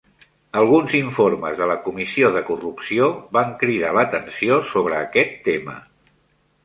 Alguns 0.59 0.93
informes 0.99 1.59
de 1.59 1.67
la 1.71 1.75
comissió 1.83 2.31
de 2.37 2.41
corrupció 2.49 3.09
van 3.39 3.53
cridar 3.65 3.93
l'atenció 3.99 4.57
sobre 4.73 4.99
aquest 5.03 5.37
tema. 5.51 5.77